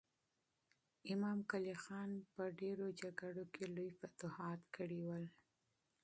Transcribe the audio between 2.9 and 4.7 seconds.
جګړو کې لوی فتوحات